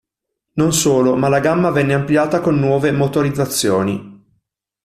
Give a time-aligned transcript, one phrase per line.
[0.53, 4.25] Non solo, ma la gamma venne ampliata con nuove motorizzazioni.